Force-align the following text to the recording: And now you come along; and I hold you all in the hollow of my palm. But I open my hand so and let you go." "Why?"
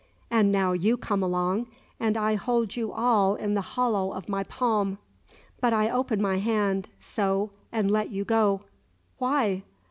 And 0.31 0.51
now 0.51 0.71
you 0.71 0.97
come 0.97 1.21
along; 1.21 1.67
and 1.99 2.17
I 2.17 2.33
hold 2.33 2.75
you 2.75 2.91
all 2.91 3.35
in 3.35 3.53
the 3.53 3.61
hollow 3.61 4.11
of 4.13 4.27
my 4.27 4.41
palm. 4.43 4.97
But 5.59 5.73
I 5.73 5.91
open 5.91 6.19
my 6.19 6.39
hand 6.39 6.87
so 6.99 7.51
and 7.71 7.91
let 7.91 8.09
you 8.09 8.25
go." 8.25 8.61
"Why?" 9.19 9.61